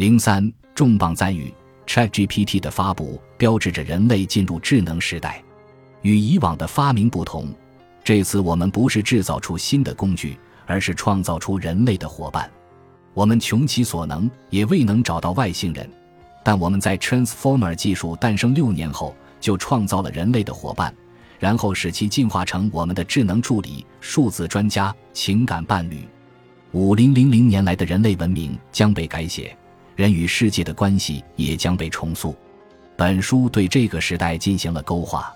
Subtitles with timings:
[0.00, 1.52] 零三重磅赞誉
[1.86, 5.44] ：ChatGPT 的发布标志着人类进入智能时代。
[6.00, 7.48] 与以往的发明不同，
[8.02, 12.50] 这次我们不是制造出新的工具，而是创造出人类的伙伴。
[13.12, 15.86] 我们穷其所能也未能找到外星人，
[16.42, 20.94] 但我们在 Transformer 技术诞生六年后就创造了人类的伙伴，
[21.38, 26.08] 然后使其进化成我们的智能助理、数字专家、情感伴侣。
[26.72, 29.54] 五零零零年来的人类文明将被改写，
[30.00, 32.34] 人与世界的关系也将被重塑。
[32.96, 35.30] 本书对这个时代进行了勾画。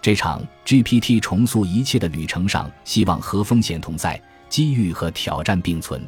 [0.00, 6.00] 这场 GPT 重塑一切的旅程上，希望和风险同在，机遇和挑战并存。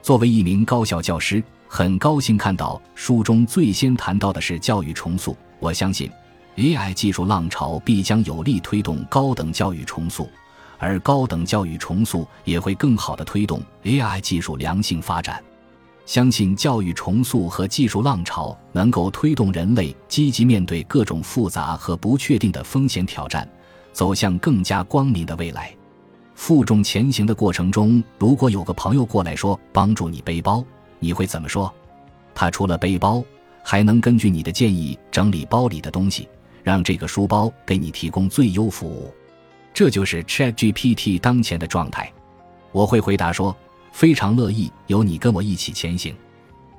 [0.00, 5.36] 作为一名高校教师，很高兴看到书中最先谈到的是教育重塑。
[5.58, 6.10] 我相信
[6.56, 10.26] ，AI 技术浪潮必将有力推动高等教育重塑，
[10.78, 15.44] 而高等教育重塑也会更好地推动 AI 技术良性发展。
[16.06, 23.46] 相信教育重塑和技术浪潮能够推动人类积极面对各种复杂和不确定的风险挑战，
[23.92, 25.74] 走向更加光明的未来。
[26.36, 30.64] 负重前行的过程中，如果有个朋友过来说帮助你背包，
[31.00, 31.72] 你会怎么说？
[32.34, 33.24] 他除了背包，
[33.64, 36.28] 还能根据你的建议整理包里的东西，
[36.62, 39.12] 让这个书包给你提供最优服务。
[39.74, 42.12] 这就是 ChatGPT 当前的状态。
[42.70, 43.56] 我会回答说，
[43.96, 46.14] 非常乐意有你跟我一起前行。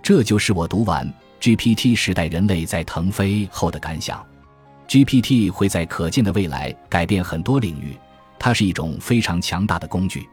[0.03, 4.23] 这就是我读完 GPT 时代人类在腾飞后的感想。
[4.87, 7.97] GPT 会在可见的未来改变很多领域。
[8.38, 10.29] 它是一种非常强大的工具，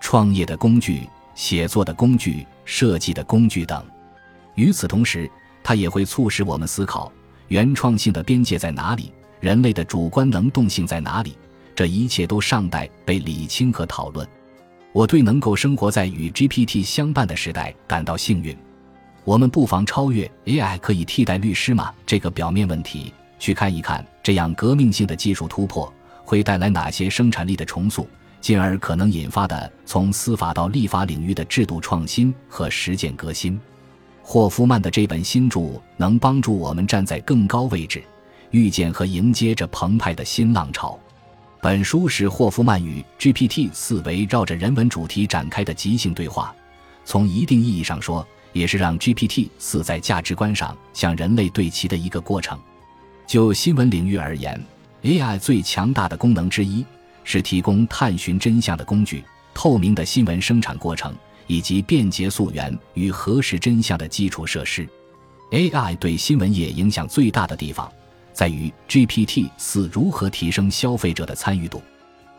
[0.00, 3.84] 创业的工具、写作的工具、设计的工具等。
[4.54, 5.30] 与此同时，
[5.62, 7.12] 它也会促使我们思考：
[7.48, 9.12] 原创性的边界在哪里？
[9.40, 11.36] 人类的主观能动性在哪里？
[11.76, 14.26] 这一切都尚待被理清和讨论。
[14.94, 18.56] 我对能够生活在与 GPT 相伴的时代感到幸运。
[19.24, 25.92] 我们不妨超越 AI 可以替代律师吗这个表面问题，去看一看这样革命性的技术突破。
[26.22, 28.08] 会带来哪些生产力的重塑，
[28.40, 33.60] 进而可能引发的从司法到立法领域的制度创新和实践革新？
[34.22, 38.00] 霍夫曼的这本新著能帮助我们站在更高位置，
[38.52, 40.96] 预见和迎接着澎湃的新浪潮。
[41.64, 46.54] 本书是霍夫曼与 GPT 四围绕着人文主题展开的即兴对话，
[47.06, 52.60] 从一定意义上说，也是让 GPT 四在价值观上向人类对齐的一个过程。
[53.26, 54.62] 就新闻领域而言。
[55.04, 56.84] AI 最强大的功能之一
[57.24, 61.14] 是提供探寻真相的工具、透明的新闻生产过程
[61.46, 64.86] 以及便捷溯源与核实真相的基础设施。
[65.50, 67.90] AI 对新闻业影响最大的地方
[68.34, 71.80] 在于 GPT 四如何提升消费者的参与度。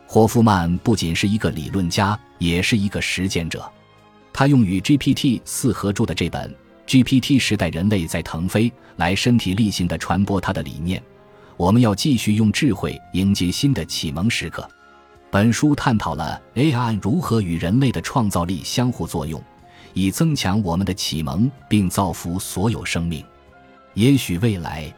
[0.05, 3.67] 霍夫曼不仅是一个理论家，也是一个实践者。
[4.31, 6.53] 他用与 GPT 四合著的这本
[6.87, 11.01] 《GPT 时代：人类在腾飞》来身体力行地传播他的理念。
[11.57, 14.69] 我们要继续用智慧迎接新的启蒙时刻。
[15.31, 19.41] 本书探讨了 AI 如何与人类的创造力相互作用，
[19.93, 23.23] 以增强我们的启蒙，并造福所有生命。
[23.93, 24.93] 也许未来，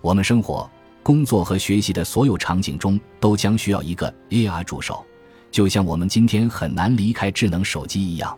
[0.00, 0.68] 我们生活、
[1.02, 5.04] 工作和学习的所有场景中都将需要一个 AI 助手，
[5.50, 8.36] 就像我们今天很难离开智能手机一样。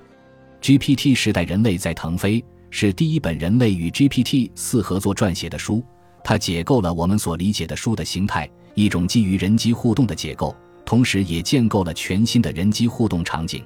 [0.62, 5.84] GPT 时代，人类在腾飞是第一本人类与 GPT 四合作撰写的书。
[6.22, 10.54] 它解构了我们所理解的书的形态，一种基于人机互动的结构，
[10.84, 13.65] 同时也建构了全新的人机互动场景。